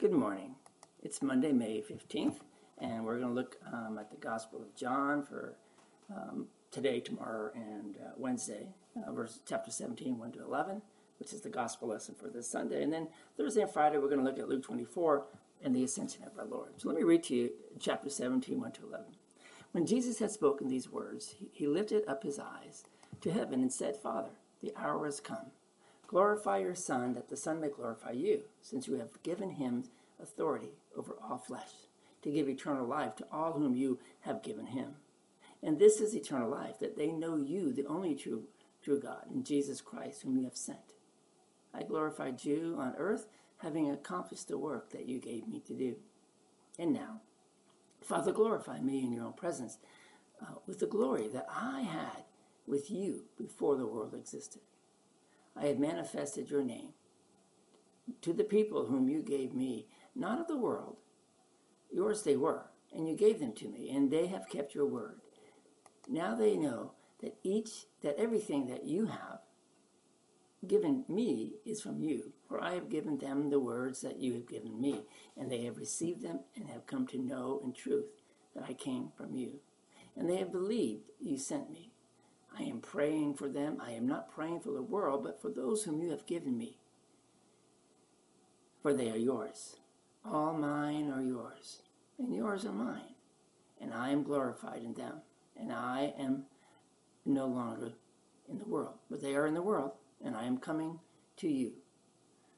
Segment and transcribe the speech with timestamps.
[0.00, 0.54] Good morning.
[1.02, 2.36] It's Monday, May 15th,
[2.78, 5.56] and we're going to look um, at the Gospel of John for
[6.10, 10.80] um, today, tomorrow, and uh, Wednesday, uh, verse chapter 17, 1 to 11,
[11.18, 12.82] which is the Gospel lesson for this Sunday.
[12.82, 15.26] And then Thursday and Friday, we're going to look at Luke 24
[15.62, 16.70] and the ascension of our Lord.
[16.78, 19.04] So let me read to you chapter 17, 1 to 11.
[19.72, 22.84] When Jesus had spoken these words, he, he lifted up his eyes
[23.20, 24.30] to heaven and said, Father,
[24.62, 25.50] the hour has come.
[26.10, 29.84] Glorify your Son, that the Son may glorify you, since you have given him
[30.20, 31.70] authority over all flesh,
[32.22, 34.96] to give eternal life to all whom you have given him.
[35.62, 38.42] And this is eternal life, that they know you, the only true,
[38.82, 40.80] true God, and Jesus Christ, whom you have sent.
[41.72, 45.94] I glorified you on earth, having accomplished the work that you gave me to do.
[46.76, 47.20] And now,
[48.00, 49.78] Father, glorify me in your own presence
[50.42, 52.24] uh, with the glory that I had
[52.66, 54.62] with you before the world existed.
[55.56, 56.90] I have manifested your name
[58.22, 60.96] to the people whom you gave me, not of the world.
[61.92, 65.20] Yours they were, and you gave them to me, and they have kept your word.
[66.08, 69.40] Now they know that each that everything that you have
[70.66, 74.48] given me is from you, for I have given them the words that you have
[74.48, 75.02] given me,
[75.36, 78.06] and they have received them and have come to know in truth
[78.54, 79.60] that I came from you.
[80.16, 81.89] And they have believed you sent me.
[82.58, 83.78] I am praying for them.
[83.80, 86.78] I am not praying for the world, but for those whom you have given me.
[88.82, 89.76] For they are yours.
[90.24, 91.82] All mine are yours,
[92.18, 93.14] and yours are mine.
[93.80, 95.22] And I am glorified in them,
[95.58, 96.44] and I am
[97.24, 97.92] no longer
[98.48, 99.92] in the world, but they are in the world,
[100.22, 100.98] and I am coming
[101.36, 101.72] to you.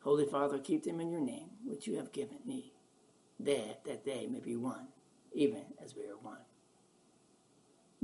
[0.00, 2.72] Holy Father, keep them in your name, which you have given me,
[3.40, 4.88] that, that they may be one,
[5.32, 6.38] even as we are one.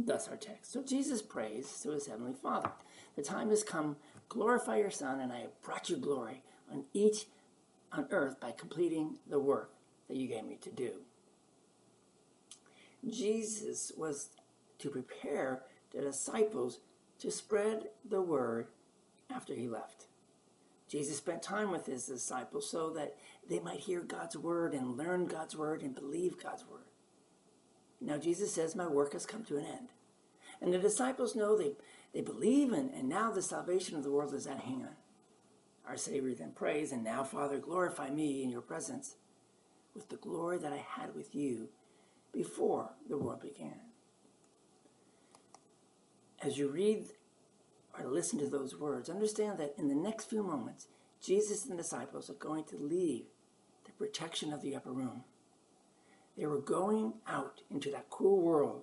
[0.06, 0.72] Thus our text.
[0.72, 2.70] So Jesus prays to his heavenly Father.
[3.16, 3.96] The time has come.
[4.28, 7.26] Glorify your Son, and I have brought you glory on each
[7.92, 9.72] on earth by completing the work
[10.08, 10.92] that you gave me to do.
[13.08, 14.30] Jesus was
[14.78, 16.78] to prepare the disciples
[17.18, 18.68] to spread the word
[19.30, 20.06] after he left.
[20.88, 23.16] Jesus spent time with his disciples so that
[23.48, 26.82] they might hear God's word and learn God's word and believe God's word.
[28.02, 29.88] Now Jesus says, My work has come to an end.
[30.60, 31.72] And the disciples know they,
[32.12, 34.96] they believe, in, and now the salvation of the world is at hand.
[35.86, 39.16] Our Savior then prays, And now, Father, glorify me in your presence
[39.94, 41.68] with the glory that I had with you
[42.32, 43.80] before the world began.
[46.42, 47.06] As you read
[47.98, 50.86] or listen to those words, understand that in the next few moments,
[51.22, 53.26] Jesus and the disciples are going to leave
[53.84, 55.24] the protection of the upper room.
[56.36, 58.82] They were going out into that cruel world,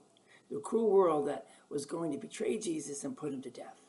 [0.51, 3.79] the cruel world that was going to betray Jesus and put him to death.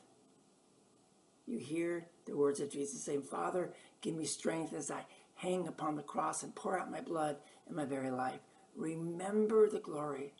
[1.46, 5.04] You hear the words of Jesus saying, Father, give me strength as I
[5.34, 7.36] hang upon the cross and pour out my blood
[7.68, 8.40] in my very life.
[8.76, 10.32] Remember the glory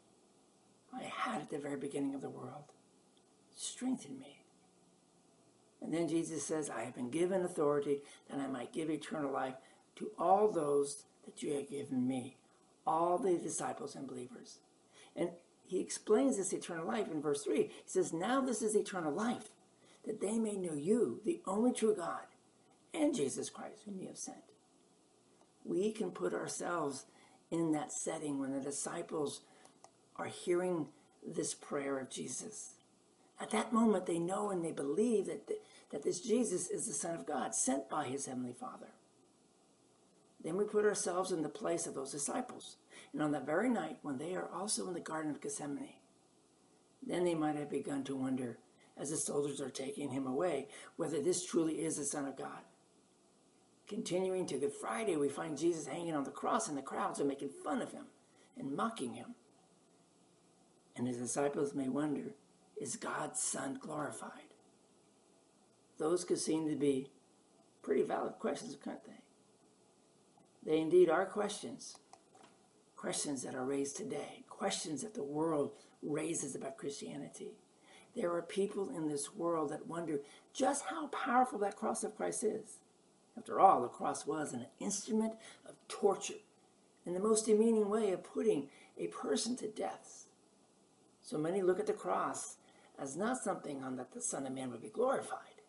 [0.94, 2.64] I had at the very beginning of the world.
[3.56, 4.44] Strengthen me.
[5.82, 9.54] And then Jesus says, I have been given authority that I might give eternal life
[9.96, 12.36] to all those that you have given me
[12.86, 14.58] all the disciples and believers.
[15.16, 15.30] And
[15.66, 17.62] he explains this eternal life in verse 3.
[17.62, 19.50] He says, Now this is eternal life,
[20.04, 22.26] that they may know you, the only true God,
[22.92, 24.38] and Jesus Christ, whom you have sent.
[25.64, 27.04] We can put ourselves
[27.50, 29.42] in that setting when the disciples
[30.16, 30.86] are hearing
[31.26, 32.74] this prayer of Jesus.
[33.40, 35.58] At that moment, they know and they believe that, the,
[35.90, 38.88] that this Jesus is the Son of God, sent by his Heavenly Father.
[40.42, 42.76] Then we put ourselves in the place of those disciples.
[43.12, 45.94] And on that very night, when they are also in the Garden of Gethsemane,
[47.06, 48.58] then they might have begun to wonder,
[48.96, 52.60] as the soldiers are taking him away, whether this truly is the Son of God.
[53.88, 57.24] Continuing to Good Friday, we find Jesus hanging on the cross, and the crowds are
[57.24, 58.04] making fun of him
[58.58, 59.34] and mocking him.
[60.96, 62.34] And his disciples may wonder,
[62.80, 64.54] is God's Son glorified?
[65.98, 67.10] Those could seem to be
[67.82, 69.19] pretty valid questions, couldn't they?
[70.70, 71.96] They indeed are questions.
[72.94, 77.58] Questions that are raised today, questions that the world raises about Christianity.
[78.14, 80.20] There are people in this world that wonder
[80.54, 82.78] just how powerful that cross of Christ is.
[83.36, 85.32] After all, the cross was an instrument
[85.68, 86.34] of torture
[87.04, 90.26] and the most demeaning way of putting a person to death.
[91.20, 92.58] So many look at the cross
[92.96, 95.64] as not something on that the Son of Man would be glorified.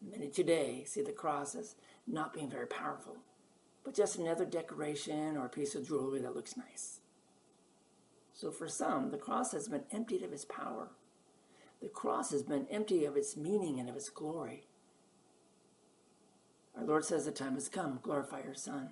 [0.00, 1.74] Many today see the cross as
[2.06, 3.16] not being very powerful
[3.88, 7.00] but just another decoration or a piece of jewelry that looks nice.
[8.34, 10.90] So for some, the cross has been emptied of its power.
[11.80, 14.66] The cross has been empty of its meaning and of its glory.
[16.76, 18.90] Our Lord says the time has come, glorify your Son.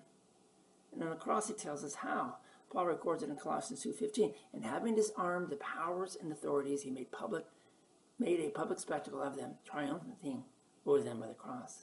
[0.94, 2.36] And on the cross, he tells us how.
[2.72, 4.32] Paul records it in Colossians 2.15.
[4.54, 7.44] And having disarmed the powers and authorities, he made public,
[8.18, 10.44] made a public spectacle of them, triumphing
[10.86, 11.82] over them by the cross.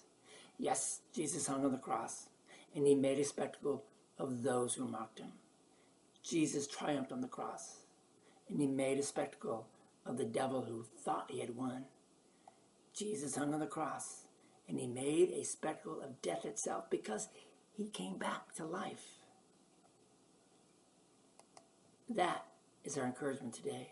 [0.58, 2.30] Yes, Jesus hung on the cross,
[2.76, 3.84] and he made a spectacle
[4.18, 5.34] of those who mocked him.
[6.24, 7.78] Jesus triumphed on the cross,
[8.50, 9.68] and he made a spectacle
[10.06, 11.86] of the devil who thought he had won.
[12.94, 14.24] Jesus hung on the cross,
[14.68, 17.28] and he made a spectacle of death itself because
[17.76, 19.20] he came back to life.
[22.10, 22.46] That
[22.84, 23.92] is our encouragement today.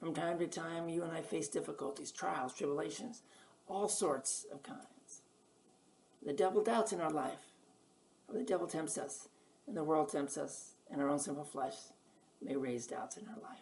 [0.00, 3.22] From time to time, you and I face difficulties, trials, tribulations,
[3.68, 5.22] all sorts of kinds.
[6.24, 7.49] The devil doubts in our life,
[8.38, 9.28] the devil tempts us,
[9.66, 11.74] and the world tempts us, and our own sinful flesh
[12.42, 13.60] may raise doubts in our life.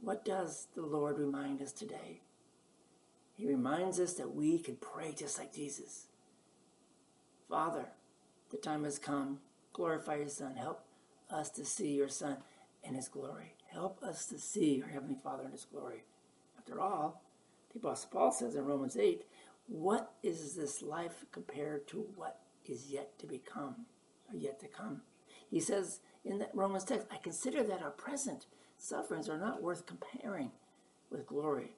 [0.00, 2.20] What does the Lord remind us today?
[3.34, 6.06] He reminds us that we can pray just like Jesus.
[7.48, 7.86] Father,
[8.50, 9.38] the time has come.
[9.72, 10.56] Glorify your Son.
[10.56, 10.84] Help
[11.30, 12.38] us to see your Son
[12.82, 13.54] in his glory.
[13.66, 16.02] Help us to see our Heavenly Father in his glory.
[16.58, 17.22] After all,
[17.72, 19.24] the Apostle Paul says in Romans 8,
[19.68, 23.86] what is this life compared to what is yet to become
[24.30, 25.02] or yet to come?
[25.50, 29.86] He says in that Romans text, I consider that our present sufferings are not worth
[29.86, 30.50] comparing
[31.10, 31.72] with glory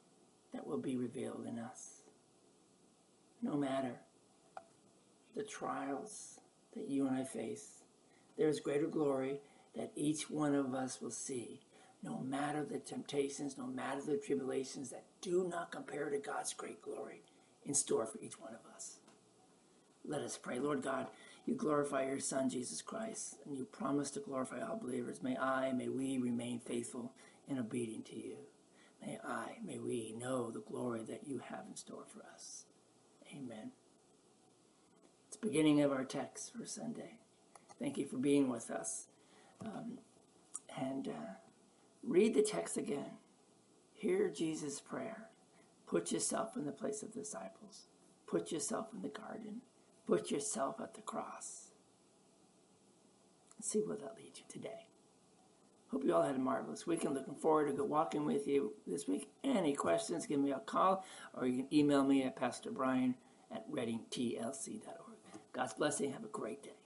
[0.52, 2.02] that will be revealed in us.
[3.42, 4.00] No matter
[5.36, 6.40] the trials
[6.74, 7.84] that you and I face,
[8.36, 9.40] there is greater glory
[9.76, 11.60] that each one of us will see.
[12.02, 16.82] No matter the temptations, no matter the tribulations that do not compare to God's great
[16.82, 17.22] glory
[17.64, 18.99] in store for each one of us.
[20.06, 20.58] Let us pray.
[20.58, 21.06] Lord God,
[21.46, 25.22] you glorify your Son, Jesus Christ, and you promise to glorify all believers.
[25.22, 27.12] May I, may we remain faithful
[27.48, 28.36] and obedient to you.
[29.04, 32.64] May I, may we know the glory that you have in store for us.
[33.34, 33.72] Amen.
[35.28, 37.18] It's the beginning of our text for Sunday.
[37.78, 39.06] Thank you for being with us.
[39.64, 39.98] Um,
[40.76, 41.34] and uh,
[42.02, 43.12] read the text again.
[43.94, 45.28] Hear Jesus' prayer.
[45.86, 47.86] Put yourself in the place of the disciples.
[48.26, 49.62] Put yourself in the garden.
[50.10, 51.70] Put yourself at the cross.
[53.60, 54.88] See where that leads you today.
[55.92, 57.04] Hope you all had a marvelous week.
[57.04, 59.28] I'm looking forward to walking with you this week.
[59.44, 61.04] Any questions, give me a call
[61.34, 63.14] or you can email me at Pastor Brian
[63.52, 64.82] at readingtlc.org.
[65.52, 66.12] God's blessing.
[66.12, 66.79] Have a great day.